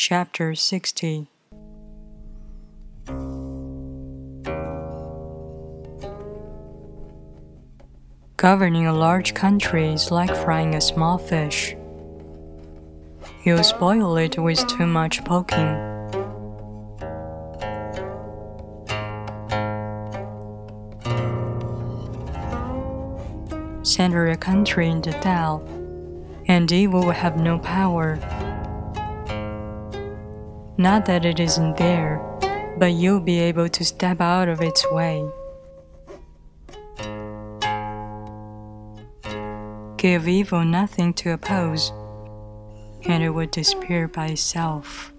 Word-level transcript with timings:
Chapter 0.00 0.54
60 0.54 1.26
Governing 8.36 8.86
a 8.86 8.92
large 8.92 9.34
country 9.34 9.88
is 9.88 10.12
like 10.12 10.32
frying 10.36 10.76
a 10.76 10.80
small 10.80 11.18
fish. 11.18 11.74
You 13.42 13.60
spoil 13.64 14.16
it 14.18 14.38
with 14.38 14.64
too 14.68 14.86
much 14.86 15.24
poking. 15.24 15.74
Center 23.82 24.28
a 24.28 24.36
country 24.36 24.88
in 24.90 25.02
the 25.02 25.10
Tao, 25.20 25.60
and 26.46 26.70
evil 26.70 27.02
will 27.02 27.10
have 27.10 27.36
no 27.36 27.58
power. 27.58 28.20
Not 30.80 31.06
that 31.06 31.24
it 31.24 31.40
isn't 31.40 31.76
there, 31.76 32.18
but 32.78 32.92
you'll 32.92 33.18
be 33.18 33.40
able 33.40 33.68
to 33.68 33.84
step 33.84 34.20
out 34.20 34.48
of 34.48 34.60
its 34.62 34.88
way. 34.92 35.28
Give 39.96 40.28
evil 40.28 40.64
nothing 40.64 41.14
to 41.14 41.32
oppose, 41.32 41.90
and 43.06 43.24
it 43.24 43.30
will 43.30 43.48
disappear 43.48 44.06
by 44.06 44.26
itself. 44.28 45.12